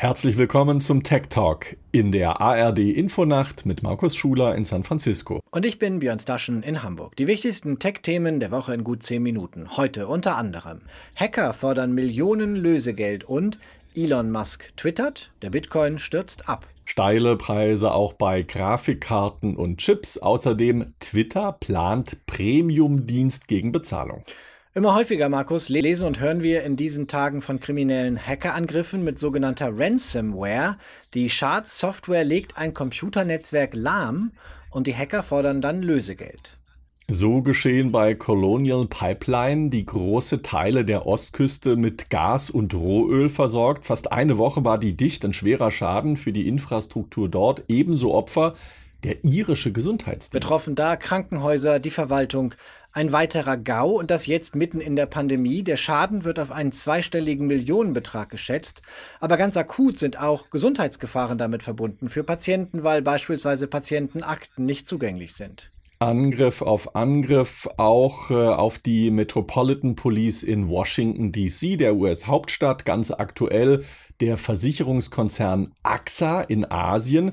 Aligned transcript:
Herzlich 0.00 0.38
willkommen 0.38 0.80
zum 0.80 1.02
Tech 1.02 1.24
Talk 1.28 1.76
in 1.92 2.10
der 2.10 2.40
ARD 2.40 2.78
Infonacht 2.78 3.66
mit 3.66 3.82
Markus 3.82 4.16
Schuler 4.16 4.54
in 4.54 4.64
San 4.64 4.82
Francisco. 4.82 5.40
Und 5.50 5.66
ich 5.66 5.78
bin 5.78 5.98
Björn 5.98 6.18
Staschen 6.18 6.62
in 6.62 6.82
Hamburg. 6.82 7.16
Die 7.16 7.26
wichtigsten 7.26 7.78
Tech-Themen 7.78 8.40
der 8.40 8.50
Woche 8.50 8.72
in 8.72 8.82
gut 8.82 9.02
10 9.02 9.22
Minuten. 9.22 9.76
Heute 9.76 10.08
unter 10.08 10.38
anderem 10.38 10.80
Hacker 11.16 11.52
fordern 11.52 11.92
Millionen 11.92 12.56
Lösegeld 12.56 13.24
und 13.24 13.58
Elon 13.94 14.30
Musk 14.30 14.74
twittert, 14.78 15.32
der 15.42 15.50
Bitcoin 15.50 15.98
stürzt 15.98 16.48
ab. 16.48 16.66
Steile 16.86 17.36
Preise 17.36 17.92
auch 17.92 18.14
bei 18.14 18.40
Grafikkarten 18.40 19.54
und 19.54 19.80
Chips. 19.80 20.16
Außerdem 20.16 20.94
Twitter 21.00 21.52
plant 21.52 22.24
Premium-Dienst 22.24 23.48
gegen 23.48 23.70
Bezahlung. 23.70 24.24
Immer 24.72 24.94
häufiger, 24.94 25.28
Markus, 25.28 25.68
lesen 25.68 26.06
und 26.06 26.20
hören 26.20 26.44
wir 26.44 26.62
in 26.62 26.76
diesen 26.76 27.08
Tagen 27.08 27.40
von 27.40 27.58
kriminellen 27.58 28.24
Hackerangriffen 28.24 29.02
mit 29.02 29.18
sogenannter 29.18 29.70
Ransomware. 29.72 30.76
Die 31.12 31.28
Schadsoftware 31.28 32.22
legt 32.22 32.56
ein 32.56 32.72
Computernetzwerk 32.72 33.74
lahm 33.74 34.30
und 34.70 34.86
die 34.86 34.94
Hacker 34.94 35.24
fordern 35.24 35.60
dann 35.60 35.82
Lösegeld. 35.82 36.56
So 37.08 37.42
geschehen 37.42 37.90
bei 37.90 38.14
Colonial 38.14 38.86
Pipeline, 38.86 39.70
die 39.70 39.84
große 39.84 40.42
Teile 40.42 40.84
der 40.84 41.04
Ostküste 41.04 41.74
mit 41.74 42.08
Gas 42.08 42.48
und 42.48 42.72
Rohöl 42.72 43.28
versorgt. 43.28 43.86
Fast 43.86 44.12
eine 44.12 44.38
Woche 44.38 44.64
war 44.64 44.78
die 44.78 44.96
dicht, 44.96 45.24
ein 45.24 45.32
schwerer 45.32 45.72
Schaden 45.72 46.16
für 46.16 46.32
die 46.32 46.46
Infrastruktur 46.46 47.28
dort, 47.28 47.64
ebenso 47.66 48.14
Opfer 48.14 48.54
der 49.02 49.24
irische 49.24 49.72
Gesundheitsdienst. 49.72 50.32
Betroffen 50.32 50.74
da 50.74 50.96
Krankenhäuser, 50.96 51.80
die 51.80 51.90
Verwaltung, 51.90 52.54
ein 52.92 53.12
weiterer 53.12 53.56
GAU 53.56 53.98
und 53.98 54.10
das 54.10 54.26
jetzt 54.26 54.54
mitten 54.54 54.80
in 54.80 54.96
der 54.96 55.06
Pandemie. 55.06 55.62
Der 55.62 55.76
Schaden 55.76 56.24
wird 56.24 56.38
auf 56.38 56.50
einen 56.50 56.72
zweistelligen 56.72 57.46
Millionenbetrag 57.46 58.28
geschätzt. 58.28 58.82
Aber 59.20 59.36
ganz 59.36 59.56
akut 59.56 59.98
sind 59.98 60.20
auch 60.20 60.50
Gesundheitsgefahren 60.50 61.38
damit 61.38 61.62
verbunden 61.62 62.08
für 62.08 62.24
Patienten, 62.24 62.84
weil 62.84 63.02
beispielsweise 63.02 63.66
Patientenakten 63.66 64.64
nicht 64.64 64.86
zugänglich 64.86 65.34
sind. 65.34 65.70
Angriff 66.02 66.62
auf 66.62 66.96
Angriff 66.96 67.68
auch 67.76 68.30
äh, 68.30 68.34
auf 68.34 68.78
die 68.78 69.10
Metropolitan 69.10 69.96
Police 69.96 70.42
in 70.42 70.66
Washington, 70.70 71.30
DC, 71.30 71.76
der 71.76 71.94
US-Hauptstadt, 71.94 72.86
ganz 72.86 73.10
aktuell 73.10 73.84
der 74.20 74.38
Versicherungskonzern 74.38 75.72
AXA 75.82 76.40
in 76.40 76.64
Asien. 76.70 77.32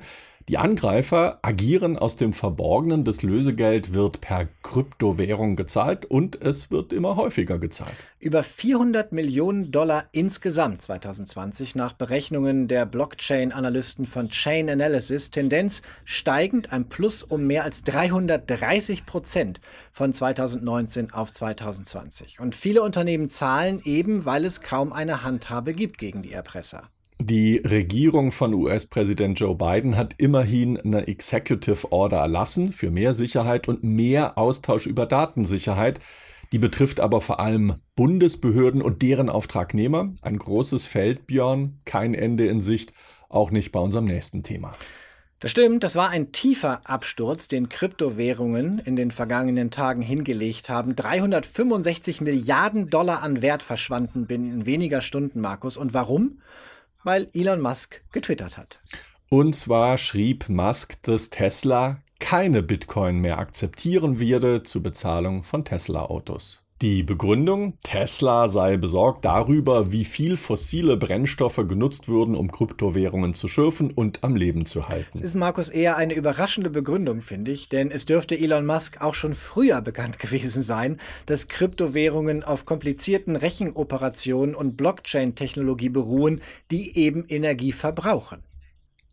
Die 0.49 0.57
Angreifer 0.57 1.39
agieren 1.41 1.97
aus 1.97 2.15
dem 2.15 2.31
Verborgenen. 2.31 3.03
Das 3.03 3.21
Lösegeld 3.21 3.93
wird 3.93 4.21
per 4.21 4.47
Kryptowährung 4.63 5.57
gezahlt 5.57 6.05
und 6.05 6.41
es 6.41 6.71
wird 6.71 6.93
immer 6.93 7.17
häufiger 7.17 7.59
gezahlt. 7.59 7.97
Über 8.21 8.43
400 8.43 9.11
Millionen 9.11 9.73
Dollar 9.73 10.05
insgesamt 10.13 10.81
2020 10.81 11.75
nach 11.75 11.91
Berechnungen 11.91 12.69
der 12.69 12.85
Blockchain-Analysten 12.85 14.05
von 14.05 14.29
Chain 14.29 14.69
Analysis. 14.69 15.31
Tendenz 15.31 15.81
steigend, 16.05 16.71
ein 16.71 16.87
Plus 16.87 17.23
um 17.23 17.45
mehr 17.45 17.65
als 17.65 17.83
330 17.83 19.05
Prozent 19.05 19.59
von 19.91 20.13
2019 20.13 21.11
auf 21.11 21.29
2020. 21.29 22.39
Und 22.39 22.55
viele 22.55 22.83
Unternehmen 22.83 23.27
zahlen 23.27 23.81
eben, 23.83 24.23
weil 24.23 24.45
es 24.45 24.61
kaum 24.61 24.93
eine 24.93 25.23
Handhabe 25.23 25.73
gibt 25.73 25.97
gegen 25.97 26.21
die 26.21 26.31
Erpresser. 26.31 26.89
Die 27.19 27.57
Regierung 27.57 28.31
von 28.31 28.53
US-Präsident 28.53 29.39
Joe 29.39 29.55
Biden 29.55 29.95
hat 29.97 30.13
immerhin 30.19 30.77
eine 30.77 31.07
Executive 31.07 31.91
Order 31.91 32.17
erlassen 32.17 32.71
für 32.71 32.91
mehr 32.91 33.11
Sicherheit 33.11 33.67
und 33.67 33.83
mehr 33.83 34.37
Austausch 34.37 34.85
über 34.85 35.07
Datensicherheit. 35.07 35.99
Die 36.51 36.59
betrifft 36.59 36.99
aber 36.99 37.19
vor 37.19 37.39
allem 37.39 37.75
Bundesbehörden 37.95 38.83
und 38.83 39.01
deren 39.01 39.29
Auftragnehmer. 39.29 40.13
Ein 40.21 40.37
großes 40.37 40.85
Feld, 40.85 41.25
Björn, 41.25 41.79
kein 41.85 42.13
Ende 42.13 42.45
in 42.45 42.61
Sicht, 42.61 42.93
auch 43.29 43.49
nicht 43.49 43.71
bei 43.71 43.79
unserem 43.79 44.05
nächsten 44.05 44.43
Thema. 44.43 44.71
Das 45.39 45.51
stimmt, 45.51 45.83
das 45.83 45.95
war 45.95 46.09
ein 46.09 46.31
tiefer 46.31 46.81
Absturz, 46.85 47.47
den 47.47 47.69
Kryptowährungen 47.69 48.79
in 48.79 48.95
den 48.95 49.11
vergangenen 49.11 49.69
Tagen 49.69 50.01
hingelegt 50.01 50.69
haben. 50.69 50.95
365 50.95 52.21
Milliarden 52.21 52.89
Dollar 52.89 53.21
an 53.21 53.41
Wert 53.41 53.61
verschwanden 53.61 54.25
binnen 54.27 54.65
weniger 54.65 55.01
Stunden, 55.01 55.41
Markus. 55.41 55.77
Und 55.77 55.93
warum? 55.93 56.39
Weil 57.07 57.29
Elon 57.33 57.61
Musk 57.61 58.03
getwittert 58.11 58.57
hat. 58.57 58.81
Und 59.29 59.55
zwar 59.55 59.97
schrieb 59.97 60.49
Musk, 60.49 61.01
dass 61.03 61.29
Tesla 61.29 62.03
keine 62.19 62.61
Bitcoin 62.61 63.19
mehr 63.19 63.37
akzeptieren 63.37 64.19
werde 64.19 64.63
zur 64.63 64.83
Bezahlung 64.83 65.45
von 65.45 65.63
Tesla-Autos. 65.63 66.66
Die 66.83 67.01
Begründung, 67.01 67.73
Tesla 67.81 68.47
sei 68.47 68.77
besorgt 68.77 69.25
darüber, 69.25 69.91
wie 69.91 70.05
viel 70.05 70.37
fossile 70.37 70.95
Brennstoffe 70.95 71.65
genutzt 71.67 72.07
würden, 72.07 72.35
um 72.35 72.51
Kryptowährungen 72.51 73.33
zu 73.33 73.47
schürfen 73.47 73.89
und 73.89 74.23
am 74.23 74.35
Leben 74.35 74.63
zu 74.65 74.87
halten. 74.87 75.09
Das 75.13 75.21
ist, 75.21 75.33
Markus, 75.33 75.69
eher 75.69 75.97
eine 75.97 76.13
überraschende 76.13 76.69
Begründung, 76.69 77.21
finde 77.21 77.49
ich, 77.49 77.67
denn 77.67 77.89
es 77.89 78.05
dürfte 78.05 78.37
Elon 78.37 78.67
Musk 78.67 79.01
auch 79.01 79.15
schon 79.15 79.33
früher 79.33 79.81
bekannt 79.81 80.19
gewesen 80.19 80.61
sein, 80.61 80.99
dass 81.25 81.47
Kryptowährungen 81.47 82.43
auf 82.43 82.65
komplizierten 82.65 83.35
Rechenoperationen 83.35 84.53
und 84.53 84.77
Blockchain-Technologie 84.77 85.89
beruhen, 85.89 86.41
die 86.69 86.95
eben 86.95 87.25
Energie 87.27 87.71
verbrauchen. 87.71 88.43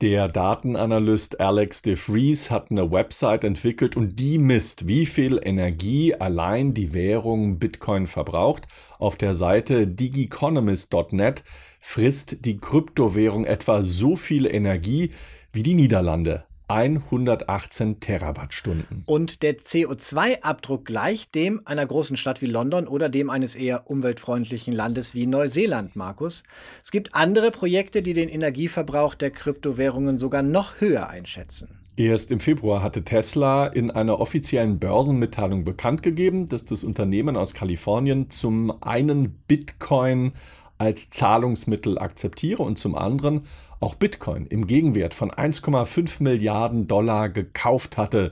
Der 0.02 0.26
Datenanalyst 0.26 1.40
Alex 1.40 1.80
de 1.82 1.94
Vries 1.94 2.50
hat 2.50 2.72
eine 2.72 2.90
Website 2.90 3.44
entwickelt 3.44 3.96
und 3.96 4.18
die 4.18 4.38
misst, 4.38 4.88
wie 4.88 5.06
viel 5.06 5.38
Energie 5.40 6.12
allein 6.16 6.74
die 6.74 6.92
Währung 6.92 7.60
Bitcoin 7.60 8.08
verbraucht. 8.08 8.66
Auf 8.98 9.16
der 9.16 9.36
Seite 9.36 9.86
digiconomist.net 9.86 11.44
frisst 11.78 12.44
die 12.44 12.56
Kryptowährung 12.56 13.44
etwa 13.44 13.82
so 13.82 14.16
viel 14.16 14.52
Energie 14.52 15.12
wie 15.52 15.62
die 15.62 15.74
Niederlande. 15.74 16.44
118 16.68 18.00
Terawattstunden. 18.00 19.02
Und 19.06 19.42
der 19.42 19.58
CO2-Abdruck 19.58 20.84
gleicht 20.84 21.34
dem 21.34 21.60
einer 21.64 21.84
großen 21.84 22.16
Stadt 22.16 22.40
wie 22.40 22.46
London 22.46 22.86
oder 22.86 23.08
dem 23.08 23.30
eines 23.30 23.54
eher 23.54 23.90
umweltfreundlichen 23.90 24.72
Landes 24.72 25.14
wie 25.14 25.26
Neuseeland, 25.26 25.96
Markus. 25.96 26.44
Es 26.82 26.90
gibt 26.90 27.14
andere 27.14 27.50
Projekte, 27.50 28.02
die 28.02 28.14
den 28.14 28.28
Energieverbrauch 28.28 29.14
der 29.14 29.30
Kryptowährungen 29.30 30.18
sogar 30.18 30.42
noch 30.42 30.80
höher 30.80 31.08
einschätzen. 31.08 31.80
Erst 31.96 32.32
im 32.32 32.40
Februar 32.40 32.82
hatte 32.82 33.04
Tesla 33.04 33.68
in 33.68 33.92
einer 33.92 34.18
offiziellen 34.18 34.80
Börsenmitteilung 34.80 35.64
bekannt 35.64 36.02
gegeben, 36.02 36.48
dass 36.48 36.64
das 36.64 36.82
Unternehmen 36.82 37.36
aus 37.36 37.54
Kalifornien 37.54 38.30
zum 38.30 38.82
einen 38.82 39.30
Bitcoin 39.46 40.32
als 40.78 41.10
Zahlungsmittel 41.10 41.98
akzeptiere 41.98 42.62
und 42.62 42.78
zum 42.78 42.94
anderen 42.94 43.46
auch 43.80 43.94
Bitcoin 43.94 44.46
im 44.46 44.66
Gegenwert 44.66 45.14
von 45.14 45.30
1,5 45.30 46.22
Milliarden 46.22 46.88
Dollar 46.88 47.28
gekauft 47.28 47.96
hatte. 47.96 48.30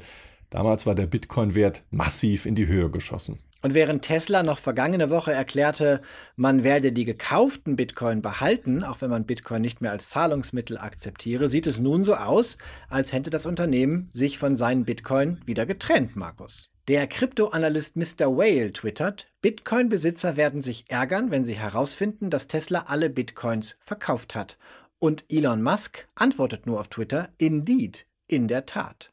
Damals 0.51 0.87
war 0.87 0.95
der 0.95 1.07
Bitcoin-Wert 1.07 1.85
massiv 1.91 2.47
in 2.47 2.55
die 2.55 2.67
Höhe 2.67 2.91
geschossen. 2.91 3.39
Und 3.63 3.75
während 3.75 4.03
Tesla 4.03 4.43
noch 4.43 4.59
vergangene 4.59 5.09
Woche 5.09 5.33
erklärte, 5.33 6.03
man 6.35 6.65
werde 6.65 6.91
die 6.91 7.05
gekauften 7.05 7.77
Bitcoin 7.77 8.21
behalten, 8.21 8.83
auch 8.83 9.01
wenn 9.01 9.11
man 9.11 9.25
Bitcoin 9.25 9.63
nicht 9.63 9.81
mehr 9.81 9.93
als 9.93 10.09
Zahlungsmittel 10.09 10.79
akzeptiere, 10.79 11.49
sieht 11.49 11.69
es 11.69 11.79
nun 11.79 12.03
so 12.03 12.17
aus, 12.17 12.59
als 12.89 13.13
hätte 13.13 13.31
das 13.31 13.47
Unternehmen 13.47 14.11
sich 14.13 14.37
von 14.37 14.57
seinen 14.57 14.85
Bitcoin 14.85 15.41
wieder 15.47 15.65
getrennt, 15.65 16.17
Markus. 16.17 16.72
Der 16.89 17.07
Kryptoanalyst 17.07 17.95
Mr. 17.95 18.37
Whale 18.37 18.73
twittert, 18.73 19.29
Bitcoin-Besitzer 19.41 20.37
werden 20.37 20.63
sich 20.63 20.85
ärgern, 20.89 21.31
wenn 21.31 21.45
sie 21.45 21.55
herausfinden, 21.55 22.29
dass 22.29 22.49
Tesla 22.49 22.87
alle 22.89 23.09
Bitcoins 23.09 23.77
verkauft 23.79 24.35
hat. 24.35 24.59
Und 24.99 25.25
Elon 25.29 25.63
Musk 25.63 26.09
antwortet 26.17 26.67
nur 26.67 26.81
auf 26.81 26.89
Twitter, 26.89 27.29
Indeed, 27.39 28.07
in 28.27 28.49
der 28.49 28.67
Tat. 28.67 29.13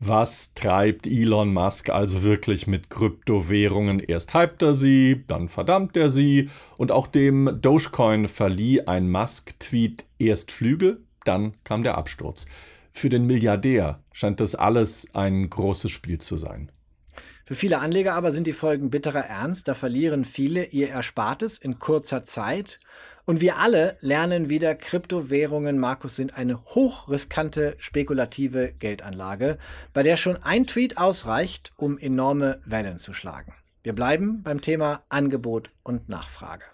Was 0.00 0.54
treibt 0.54 1.06
Elon 1.06 1.52
Musk 1.52 1.90
also 1.90 2.22
wirklich 2.22 2.66
mit 2.66 2.88
Kryptowährungen? 2.88 4.00
Erst 4.00 4.32
hypt 4.32 4.62
er 4.62 4.72
sie, 4.72 5.24
dann 5.28 5.50
verdammt 5.50 5.98
er 5.98 6.10
sie 6.10 6.48
und 6.78 6.90
auch 6.90 7.06
dem 7.06 7.58
Dogecoin 7.60 8.28
verlieh 8.28 8.80
ein 8.80 9.10
Musk-Tweet 9.10 10.06
erst 10.18 10.52
Flügel, 10.52 11.04
dann 11.24 11.52
kam 11.64 11.82
der 11.82 11.98
Absturz. 11.98 12.46
Für 12.92 13.10
den 13.10 13.26
Milliardär 13.26 14.02
scheint 14.12 14.40
das 14.40 14.54
alles 14.54 15.14
ein 15.14 15.50
großes 15.50 15.90
Spiel 15.90 16.18
zu 16.18 16.36
sein. 16.36 16.70
Für 17.44 17.54
viele 17.54 17.80
Anleger 17.80 18.14
aber 18.14 18.30
sind 18.30 18.46
die 18.46 18.54
Folgen 18.54 18.88
bitterer 18.88 19.26
Ernst. 19.26 19.68
Da 19.68 19.74
verlieren 19.74 20.24
viele 20.24 20.64
ihr 20.64 20.88
Erspartes 20.88 21.58
in 21.58 21.78
kurzer 21.78 22.24
Zeit. 22.24 22.80
Und 23.26 23.42
wir 23.42 23.58
alle 23.58 23.98
lernen 24.00 24.48
wieder, 24.48 24.74
Kryptowährungen, 24.74 25.78
Markus, 25.78 26.16
sind 26.16 26.36
eine 26.36 26.64
hochriskante 26.64 27.74
spekulative 27.78 28.72
Geldanlage, 28.78 29.58
bei 29.92 30.02
der 30.02 30.16
schon 30.16 30.42
ein 30.42 30.66
Tweet 30.66 30.96
ausreicht, 30.96 31.72
um 31.76 31.98
enorme 31.98 32.60
Wellen 32.64 32.98
zu 32.98 33.12
schlagen. 33.12 33.52
Wir 33.82 33.92
bleiben 33.92 34.42
beim 34.42 34.62
Thema 34.62 35.04
Angebot 35.10 35.70
und 35.82 36.08
Nachfrage. 36.08 36.64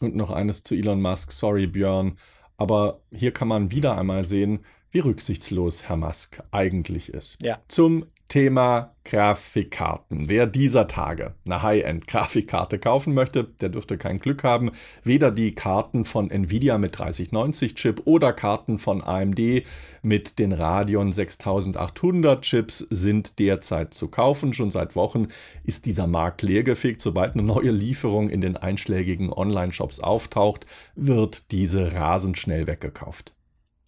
Und 0.00 0.14
noch 0.14 0.30
eines 0.30 0.62
zu 0.62 0.76
Elon 0.76 1.02
Musk. 1.02 1.32
Sorry, 1.32 1.66
Björn. 1.66 2.16
Aber 2.56 3.00
hier 3.10 3.32
kann 3.32 3.48
man 3.48 3.70
wieder 3.72 3.98
einmal 3.98 4.22
sehen, 4.22 4.64
wie 4.90 5.00
rücksichtslos 5.00 5.88
Herr 5.88 5.96
Musk 5.96 6.40
eigentlich 6.52 7.12
ist. 7.12 7.42
Ja. 7.42 7.56
Zum 7.68 8.06
Thema 8.28 8.96
Grafikkarten. 9.04 10.28
Wer 10.28 10.46
dieser 10.46 10.88
Tage 10.88 11.34
eine 11.46 11.62
High-End-Grafikkarte 11.62 12.80
kaufen 12.80 13.14
möchte, 13.14 13.44
der 13.44 13.68
dürfte 13.68 13.98
kein 13.98 14.18
Glück 14.18 14.42
haben. 14.42 14.72
Weder 15.04 15.30
die 15.30 15.54
Karten 15.54 16.04
von 16.04 16.30
Nvidia 16.30 16.76
mit 16.78 16.96
3090-Chip 16.96 18.02
oder 18.04 18.32
Karten 18.32 18.78
von 18.78 19.04
AMD 19.04 19.62
mit 20.02 20.40
den 20.40 20.50
Radeon 20.50 21.12
6800 21.12 22.42
Chips 22.42 22.78
sind 22.90 23.38
derzeit 23.38 23.94
zu 23.94 24.08
kaufen. 24.08 24.52
Schon 24.52 24.72
seit 24.72 24.96
Wochen 24.96 25.28
ist 25.62 25.86
dieser 25.86 26.08
Markt 26.08 26.42
leergefegt. 26.42 27.00
Sobald 27.00 27.34
eine 27.34 27.44
neue 27.44 27.70
Lieferung 27.70 28.28
in 28.28 28.40
den 28.40 28.56
einschlägigen 28.56 29.32
Online-Shops 29.32 30.00
auftaucht, 30.00 30.66
wird 30.96 31.52
diese 31.52 31.92
rasend 31.92 32.38
schnell 32.38 32.66
weggekauft. 32.66 33.35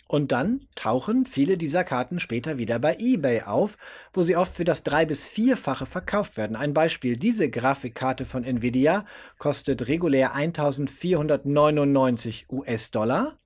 Und 0.08 0.32
dann 0.32 0.66
tauchen 0.74 1.26
viele 1.26 1.58
dieser 1.58 1.84
Karten 1.84 2.18
später 2.18 2.56
wieder 2.56 2.78
bei 2.78 2.96
eBay 2.98 3.42
auf, 3.42 3.76
wo 4.14 4.22
sie 4.22 4.36
oft 4.36 4.56
für 4.56 4.64
das 4.64 4.82
drei- 4.82 5.04
bis 5.04 5.26
vierfache 5.26 5.84
verkauft 5.84 6.38
werden. 6.38 6.56
Ein 6.56 6.72
Beispiel, 6.72 7.16
diese 7.16 7.50
Grafikkarte 7.50 8.24
von 8.24 8.42
Nvidia 8.42 9.04
kostet 9.36 9.86
regulär 9.86 10.34
1499 10.34 12.46
US-Dollar. 12.50 13.36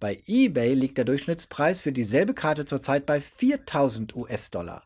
Bei 0.00 0.18
eBay 0.26 0.72
liegt 0.72 0.96
der 0.96 1.04
Durchschnittspreis 1.04 1.82
für 1.82 1.92
dieselbe 1.92 2.32
Karte 2.32 2.64
zurzeit 2.64 3.04
bei 3.04 3.20
4000 3.20 4.16
US-Dollar. 4.16 4.84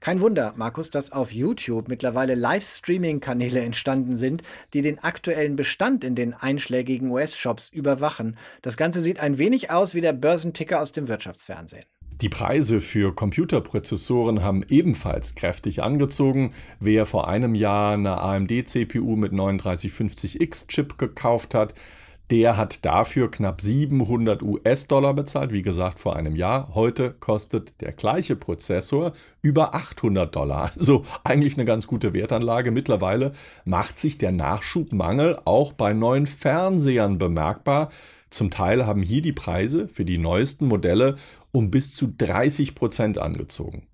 Kein 0.00 0.20
Wunder, 0.20 0.54
Markus, 0.56 0.90
dass 0.90 1.12
auf 1.12 1.32
YouTube 1.32 1.88
mittlerweile 1.88 2.34
Livestreaming-Kanäle 2.34 3.60
entstanden 3.60 4.16
sind, 4.16 4.42
die 4.74 4.82
den 4.82 4.98
aktuellen 4.98 5.56
Bestand 5.56 6.04
in 6.04 6.14
den 6.14 6.34
einschlägigen 6.34 7.10
US-Shops 7.10 7.68
überwachen. 7.68 8.36
Das 8.62 8.76
Ganze 8.76 9.00
sieht 9.00 9.20
ein 9.20 9.38
wenig 9.38 9.70
aus 9.70 9.94
wie 9.94 10.00
der 10.00 10.12
Börsenticker 10.12 10.80
aus 10.80 10.92
dem 10.92 11.08
Wirtschaftsfernsehen. 11.08 11.84
Die 12.20 12.28
Preise 12.28 12.80
für 12.80 13.14
Computerprozessoren 13.14 14.42
haben 14.42 14.64
ebenfalls 14.68 15.36
kräftig 15.36 15.84
angezogen. 15.84 16.52
Wer 16.80 17.06
vor 17.06 17.28
einem 17.28 17.54
Jahr 17.54 17.92
eine 17.92 18.20
AMD-CPU 18.20 19.14
mit 19.14 19.32
3950X-Chip 19.32 20.98
gekauft 20.98 21.54
hat, 21.54 21.74
der 22.30 22.56
hat 22.56 22.84
dafür 22.84 23.30
knapp 23.30 23.60
700 23.60 24.42
US-Dollar 24.42 25.14
bezahlt, 25.14 25.52
wie 25.52 25.62
gesagt 25.62 25.98
vor 25.98 26.16
einem 26.16 26.36
Jahr. 26.36 26.74
Heute 26.74 27.14
kostet 27.18 27.80
der 27.80 27.92
gleiche 27.92 28.36
Prozessor 28.36 29.12
über 29.40 29.74
800 29.74 30.34
Dollar. 30.34 30.70
Also 30.78 31.02
eigentlich 31.24 31.54
eine 31.54 31.64
ganz 31.64 31.86
gute 31.86 32.12
Wertanlage. 32.12 32.70
Mittlerweile 32.70 33.32
macht 33.64 33.98
sich 33.98 34.18
der 34.18 34.32
Nachschubmangel 34.32 35.38
auch 35.46 35.72
bei 35.72 35.94
neuen 35.94 36.26
Fernsehern 36.26 37.18
bemerkbar. 37.18 37.88
Zum 38.30 38.50
Teil 38.50 38.86
haben 38.86 39.02
hier 39.02 39.22
die 39.22 39.32
Preise 39.32 39.88
für 39.88 40.04
die 40.04 40.18
neuesten 40.18 40.66
Modelle 40.66 41.16
um 41.50 41.70
bis 41.70 41.94
zu 41.94 42.12
30 42.16 42.74
Prozent 42.74 43.18
angezogen. 43.18 43.87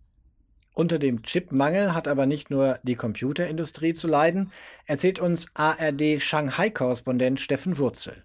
Unter 0.74 0.98
dem 0.98 1.22
Chipmangel 1.22 1.94
hat 1.94 2.08
aber 2.08 2.26
nicht 2.26 2.50
nur 2.50 2.80
die 2.82 2.96
Computerindustrie 2.96 3.94
zu 3.94 4.08
leiden, 4.08 4.50
erzählt 4.86 5.20
uns 5.20 5.46
ARD 5.54 6.20
Shanghai-Korrespondent 6.20 7.40
Steffen 7.40 7.78
Wurzel. 7.78 8.24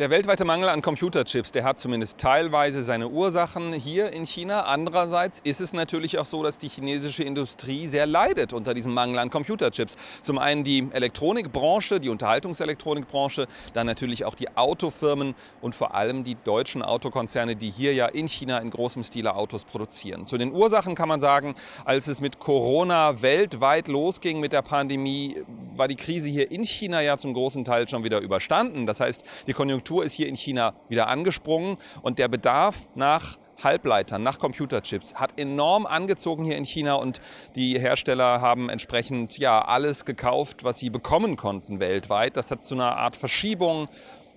Der 0.00 0.08
weltweite 0.08 0.46
Mangel 0.46 0.70
an 0.70 0.80
Computerchips, 0.80 1.52
der 1.52 1.62
hat 1.62 1.78
zumindest 1.78 2.16
teilweise 2.16 2.82
seine 2.82 3.08
Ursachen 3.10 3.74
hier 3.74 4.14
in 4.14 4.24
China. 4.24 4.62
Andererseits 4.62 5.40
ist 5.44 5.60
es 5.60 5.74
natürlich 5.74 6.18
auch 6.18 6.24
so, 6.24 6.42
dass 6.42 6.56
die 6.56 6.70
chinesische 6.70 7.22
Industrie 7.22 7.86
sehr 7.86 8.06
leidet 8.06 8.54
unter 8.54 8.72
diesem 8.72 8.94
Mangel 8.94 9.18
an 9.18 9.28
Computerchips. 9.28 9.98
Zum 10.22 10.38
einen 10.38 10.64
die 10.64 10.88
Elektronikbranche, 10.90 12.00
die 12.00 12.08
Unterhaltungselektronikbranche, 12.08 13.46
dann 13.74 13.86
natürlich 13.86 14.24
auch 14.24 14.34
die 14.34 14.48
Autofirmen 14.56 15.34
und 15.60 15.74
vor 15.74 15.94
allem 15.94 16.24
die 16.24 16.34
deutschen 16.44 16.80
Autokonzerne, 16.80 17.54
die 17.54 17.68
hier 17.68 17.92
ja 17.92 18.06
in 18.06 18.26
China 18.26 18.56
in 18.56 18.70
großem 18.70 19.04
Stile 19.04 19.34
Autos 19.34 19.66
produzieren. 19.66 20.24
Zu 20.24 20.38
den 20.38 20.54
Ursachen 20.54 20.94
kann 20.94 21.10
man 21.10 21.20
sagen, 21.20 21.54
als 21.84 22.08
es 22.08 22.22
mit 22.22 22.38
Corona 22.38 23.20
weltweit 23.20 23.86
losging 23.86 24.40
mit 24.40 24.54
der 24.54 24.62
Pandemie, 24.62 25.42
war 25.76 25.88
die 25.88 25.96
Krise 25.96 26.30
hier 26.30 26.50
in 26.50 26.64
China 26.64 27.02
ja 27.02 27.18
zum 27.18 27.34
großen 27.34 27.66
Teil 27.66 27.86
schon 27.86 28.02
wieder 28.02 28.20
überstanden. 28.20 28.86
Das 28.86 29.00
heißt, 29.00 29.24
die 29.46 29.52
Konjunktur 29.52 29.89
Konjunktur 29.90 30.04
ist 30.04 30.12
hier 30.12 30.28
in 30.28 30.36
China 30.36 30.74
wieder 30.88 31.08
angesprungen 31.08 31.76
und 32.02 32.20
der 32.20 32.28
Bedarf 32.28 32.86
nach 32.94 33.38
Halbleitern, 33.62 34.22
nach 34.22 34.38
Computerchips 34.38 35.14
hat 35.16 35.38
enorm 35.38 35.84
angezogen 35.84 36.44
hier 36.44 36.56
in 36.56 36.64
China 36.64 36.94
und 36.94 37.20
die 37.56 37.78
Hersteller 37.78 38.40
haben 38.40 38.70
entsprechend 38.70 39.36
ja 39.36 39.60
alles 39.62 40.04
gekauft, 40.04 40.62
was 40.62 40.78
sie 40.78 40.90
bekommen 40.90 41.36
konnten 41.36 41.80
weltweit. 41.80 42.36
Das 42.36 42.52
hat 42.52 42.64
zu 42.64 42.74
einer 42.74 42.96
Art 42.96 43.16
Verschiebung 43.16 43.88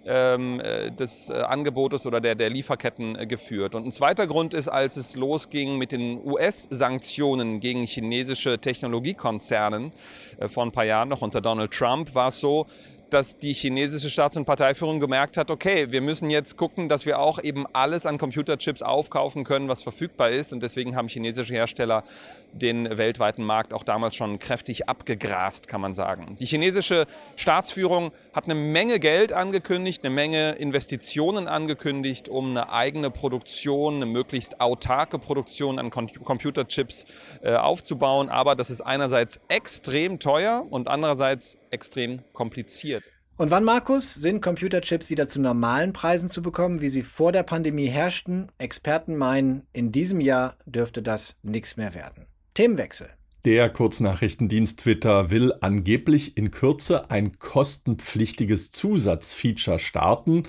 ähm, 0.06 0.60
äh, 0.60 0.92
des 0.92 1.30
äh, 1.30 1.34
Angebotes 1.34 2.06
oder 2.06 2.20
der, 2.20 2.36
der 2.36 2.50
Lieferketten 2.50 3.16
äh, 3.16 3.26
geführt. 3.26 3.76
Und 3.76 3.86
ein 3.86 3.92
zweiter 3.92 4.28
Grund 4.28 4.54
ist, 4.54 4.68
als 4.68 4.98
es 4.98 5.16
losging 5.16 5.78
mit 5.78 5.94
den 5.94 6.20
US-Sanktionen 6.26 7.62
gegen 7.62 7.86
chinesische 7.86 8.60
Technologiekonzernen 8.60 9.94
vor 10.48 10.66
ein 10.66 10.72
paar 10.72 10.84
Jahren 10.84 11.10
noch 11.10 11.22
unter 11.22 11.40
Donald 11.40 11.72
Trump, 11.72 12.16
war 12.16 12.30
es 12.30 12.42
so, 12.42 12.66
dass 13.14 13.38
die 13.38 13.54
chinesische 13.54 14.10
Staats- 14.10 14.38
und 14.38 14.46
Parteiführung 14.46 15.00
gemerkt 15.00 15.38
hat, 15.38 15.52
okay, 15.52 15.92
wir 15.92 16.02
müssen 16.02 16.30
jetzt 16.30 16.58
gucken, 16.58 16.90
dass 16.90 17.06
wir 17.06 17.20
auch 17.20 17.42
eben 17.42 17.66
alles 17.74 18.06
an 18.06 18.18
Computerchips 18.18 18.82
aufkaufen 18.82 19.44
können, 19.44 19.70
was 19.70 19.84
verfügbar 19.84 20.32
ist. 20.32 20.52
Und 20.52 20.64
deswegen 20.64 20.96
haben 20.96 21.08
chinesische 21.08 21.54
Hersteller 21.54 22.04
den 22.54 22.98
weltweiten 22.98 23.44
Markt 23.44 23.74
auch 23.74 23.84
damals 23.84 24.16
schon 24.16 24.40
kräftig 24.40 24.88
abgegrast, 24.88 25.68
kann 25.68 25.82
man 25.82 25.94
sagen. 25.94 26.36
Die 26.40 26.46
chinesische 26.46 27.06
Staatsführung 27.36 28.12
hat 28.34 28.46
eine 28.46 28.56
Menge 28.56 29.00
Geld 29.00 29.34
angekündigt, 29.34 30.04
eine 30.04 30.14
Menge 30.14 30.52
Investitionen 30.54 31.48
angekündigt, 31.48 32.30
um 32.30 32.52
eine 32.52 32.72
eigene 32.72 33.10
Produktion, 33.12 33.96
eine 33.96 34.06
möglichst 34.06 34.62
autarke 34.62 35.20
Produktion 35.20 35.80
an 35.80 35.90
Computerchips 35.90 37.06
äh, 37.42 37.56
aufzubauen. 37.56 38.30
Aber 38.30 38.56
das 38.56 38.70
ist 38.70 38.82
einerseits 38.82 39.40
extrem 39.48 40.20
teuer 40.20 40.64
und 40.70 40.88
andererseits 40.88 41.58
extrem 41.74 42.22
kompliziert. 42.32 43.04
Und 43.36 43.50
wann, 43.50 43.64
Markus, 43.64 44.14
sind 44.14 44.42
Computerchips 44.42 45.10
wieder 45.10 45.28
zu 45.28 45.42
normalen 45.42 45.92
Preisen 45.92 46.30
zu 46.30 46.44
bekommen, 46.44 46.82
wie 46.82 46.90
sie 46.90 47.02
vor 47.02 47.32
der 47.32 47.42
Pandemie 47.42 47.88
herrschten? 47.88 48.52
Experten 48.60 49.18
meinen, 49.18 49.64
in 49.74 49.92
diesem 49.92 50.22
Jahr 50.22 50.56
dürfte 50.68 51.02
das 51.02 51.36
nichts 51.42 51.76
mehr 51.76 51.96
werden. 51.96 52.28
Themenwechsel. 52.54 53.10
Der 53.44 53.70
Kurznachrichtendienst 53.70 54.82
Twitter 54.82 55.32
will 55.32 55.52
angeblich 55.62 56.38
in 56.38 56.52
Kürze 56.52 57.10
ein 57.10 57.40
kostenpflichtiges 57.40 58.72
Zusatzfeature 58.72 59.80
starten. 59.80 60.44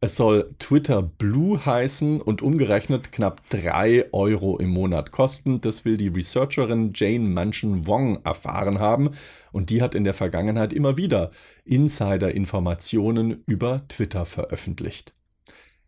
Es 0.00 0.14
soll 0.14 0.54
Twitter 0.60 1.02
Blue 1.02 1.66
heißen 1.66 2.20
und 2.20 2.40
umgerechnet 2.40 3.10
knapp 3.10 3.44
3 3.50 4.12
Euro 4.12 4.56
im 4.56 4.68
Monat 4.68 5.10
kosten. 5.10 5.60
Das 5.60 5.84
will 5.84 5.96
die 5.96 6.06
Researcherin 6.06 6.92
Jane 6.94 7.28
Manchin 7.28 7.88
Wong 7.88 8.20
erfahren 8.22 8.78
haben 8.78 9.10
und 9.50 9.70
die 9.70 9.82
hat 9.82 9.96
in 9.96 10.04
der 10.04 10.14
Vergangenheit 10.14 10.72
immer 10.72 10.96
wieder 10.96 11.32
Insider-Informationen 11.64 13.42
über 13.46 13.88
Twitter 13.88 14.24
veröffentlicht. 14.24 15.14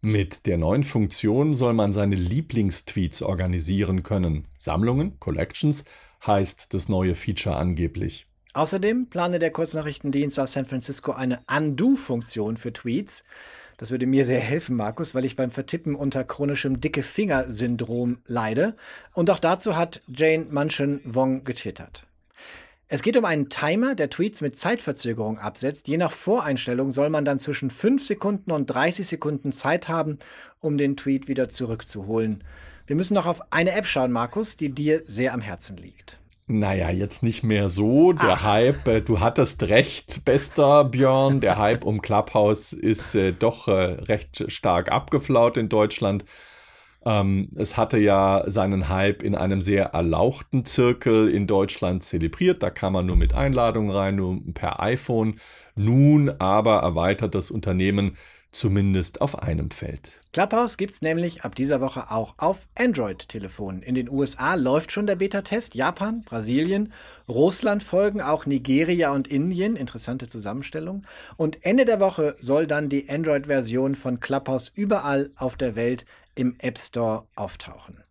Mit 0.01 0.47
der 0.47 0.59
neuen 0.59 0.83
Funktion 0.83 1.55
soll 1.55 1.75
man 1.75 1.93
seine 1.93 2.17
Lieblingstweets 2.17 3.23
organisieren 3.23 4.03
können. 4.03 4.49
Sammlungen, 4.59 5.21
Collections 5.21 5.85
heißt 6.27 6.75
das 6.75 6.89
neue 6.89 7.15
Feature 7.15 7.55
angeblich. 7.55 8.27
Außerdem 8.55 9.07
plane 9.09 9.39
der 9.39 9.53
Kurznachrichtendienst 9.53 10.41
aus 10.41 10.55
San 10.55 10.65
Francisco 10.65 11.13
eine 11.13 11.41
Undo-Funktion 11.47 12.57
für 12.57 12.73
Tweets. 12.73 13.23
Das 13.81 13.91
würde 13.91 14.05
mir 14.05 14.27
sehr 14.27 14.41
helfen, 14.41 14.77
Markus, 14.77 15.15
weil 15.15 15.25
ich 15.25 15.37
beim 15.37 15.51
Vertippen 15.51 15.95
unter 15.95 16.23
chronischem 16.23 16.83
Dicke-Finger-Syndrom 16.83 18.19
leide. 18.27 18.77
Und 19.15 19.31
auch 19.31 19.39
dazu 19.39 19.75
hat 19.75 20.03
Jane 20.07 20.49
Manchen 20.51 21.01
Wong 21.05 21.45
getwittert. 21.45 22.07
Es 22.89 23.01
geht 23.01 23.17
um 23.17 23.25
einen 23.25 23.49
Timer, 23.49 23.95
der 23.95 24.11
Tweets 24.11 24.43
mit 24.43 24.59
Zeitverzögerung 24.59 25.39
absetzt. 25.39 25.89
Je 25.89 25.97
nach 25.97 26.13
Voreinstellung 26.13 26.93
soll 26.93 27.09
man 27.09 27.25
dann 27.25 27.39
zwischen 27.39 27.71
5 27.71 28.05
Sekunden 28.05 28.53
und 28.53 28.67
30 28.67 29.07
Sekunden 29.07 29.51
Zeit 29.51 29.89
haben, 29.89 30.19
um 30.59 30.77
den 30.77 30.99
Tweet 30.99 31.27
wieder 31.27 31.49
zurückzuholen. 31.49 32.45
Wir 32.87 32.97
müssen 32.97 33.15
noch 33.15 33.25
auf 33.25 33.51
eine 33.51 33.73
App 33.73 33.87
schauen, 33.87 34.13
Markus, 34.13 34.59
die 34.59 34.69
dir 34.69 35.05
sehr 35.07 35.33
am 35.33 35.41
Herzen 35.41 35.79
liegt. 35.79 36.20
Naja, 36.53 36.91
jetzt 36.91 37.23
nicht 37.23 37.45
mehr 37.45 37.69
so. 37.69 38.13
Der 38.13 38.33
Ach. 38.33 38.45
Hype, 38.45 38.89
äh, 38.89 39.01
du 39.01 39.21
hattest 39.21 39.63
recht, 39.69 40.25
bester 40.25 40.83
Björn. 40.83 41.41
Der 41.41 41.59
Hype 41.59 41.85
um 41.85 42.03
Clubhouse 42.03 42.73
ist 42.73 43.15
äh, 43.15 43.33
doch 43.33 43.69
äh, 43.69 43.73
recht 43.73 44.51
stark 44.51 44.91
abgeflaut 44.91 45.57
in 45.57 45.69
Deutschland. 45.69 46.25
Ähm, 47.07 47.51
es 47.55 47.77
hatte 47.77 47.99
ja 47.99 48.43
seinen 48.49 48.89
Hype 48.89 49.23
in 49.23 49.37
einem 49.37 49.63
sehr 49.63 49.87
erlauchten 49.87 50.65
Zirkel 50.65 51.29
in 51.29 51.47
Deutschland 51.47 52.03
zelebriert. 52.03 52.65
Da 52.65 52.71
kam 52.71 52.95
man 52.95 53.07
nur 53.07 53.17
mit 53.17 53.33
Einladungen 53.33 53.91
rein, 53.95 54.17
nur 54.17 54.41
per 54.53 54.81
iPhone. 54.81 55.37
Nun 55.77 56.31
aber 56.41 56.79
erweitert 56.79 57.37
das 57.37 57.53
Unternehmen 57.53 58.17
zumindest 58.53 59.21
auf 59.21 59.43
einem 59.43 59.71
Feld. 59.71 60.21
Clubhouse 60.33 60.77
gibt 60.77 60.95
es 60.95 61.03
nämlich 61.03 61.45
ab 61.45 61.55
dieser 61.55 61.81
Woche 61.81 62.11
auch 62.11 62.35
auf 62.39 62.69
Android-Telefonen. 62.77 63.83
In 63.83 63.95
den 63.95 64.09
USA 64.09 64.55
läuft 64.55 64.93
schon 64.93 65.07
der 65.07 65.17
Beta-Test. 65.17 65.75
Japan, 65.75 66.23
Brasilien, 66.23 66.93
Russland 67.29 67.83
folgen, 67.83 68.21
auch 68.21 68.47
Nigeria 68.47 69.13
und 69.13 69.29
Indien. 69.29 69.77
Interessante 69.77 70.27
Zusammenstellung. 70.27 71.05
Und 71.37 71.65
Ende 71.65 71.85
der 71.85 72.01
Woche 72.01 72.37
soll 72.41 72.67
dann 72.67 72.89
die 72.89 73.09
Android-Version 73.09 73.95
von 73.95 74.21
Clubhouse 74.21 74.71
überall 74.75 75.31
auf 75.37 75.57
der 75.57 75.77
Welt 75.77 76.05
im 76.35 76.57
App 76.59 76.79
Store 76.79 77.27
auftauchen. 77.37 78.03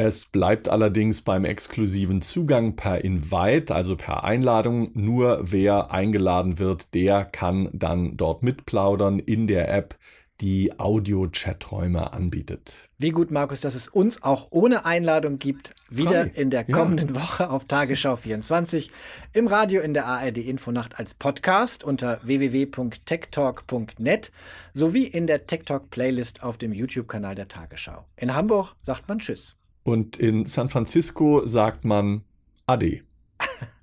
Es 0.00 0.26
bleibt 0.26 0.68
allerdings 0.68 1.22
beim 1.22 1.44
exklusiven 1.44 2.20
Zugang 2.20 2.76
per 2.76 3.04
Invite, 3.04 3.74
also 3.74 3.96
per 3.96 4.22
Einladung. 4.22 4.92
Nur 4.94 5.40
wer 5.42 5.90
eingeladen 5.90 6.60
wird, 6.60 6.94
der 6.94 7.24
kann 7.24 7.68
dann 7.72 8.16
dort 8.16 8.44
mitplaudern 8.44 9.18
in 9.18 9.48
der 9.48 9.74
App, 9.74 9.98
die 10.40 10.78
Audio-Chaträume 10.78 12.12
anbietet. 12.12 12.90
Wie 12.96 13.10
gut, 13.10 13.32
Markus, 13.32 13.60
dass 13.60 13.74
es 13.74 13.88
uns 13.88 14.22
auch 14.22 14.46
ohne 14.50 14.84
Einladung 14.84 15.40
gibt. 15.40 15.74
Wieder 15.90 16.26
Frei. 16.26 16.32
in 16.32 16.50
der 16.50 16.62
kommenden 16.62 17.16
ja. 17.16 17.20
Woche 17.20 17.50
auf 17.50 17.64
Tagesschau 17.64 18.14
24, 18.14 18.92
im 19.32 19.48
Radio 19.48 19.80
in 19.80 19.94
der 19.94 20.06
ARD 20.06 20.38
Infonacht 20.38 20.96
als 20.96 21.14
Podcast 21.14 21.82
unter 21.82 22.20
www.techtalk.net 22.22 24.30
sowie 24.74 25.08
in 25.08 25.26
der 25.26 25.48
TechTalk 25.48 25.90
Playlist 25.90 26.44
auf 26.44 26.56
dem 26.56 26.72
YouTube-Kanal 26.72 27.34
der 27.34 27.48
Tagesschau. 27.48 28.04
In 28.14 28.36
Hamburg 28.36 28.76
sagt 28.80 29.08
man 29.08 29.18
Tschüss. 29.18 29.57
Und 29.88 30.18
in 30.18 30.44
San 30.44 30.68
Francisco 30.68 31.46
sagt 31.46 31.86
man 31.86 32.20
Ade. 32.66 33.00